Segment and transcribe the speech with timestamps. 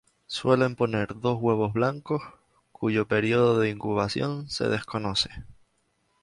[0.25, 2.23] Suelen poner dos huevos blancos,
[2.71, 5.29] cuyo periodo de incubación se desconoce.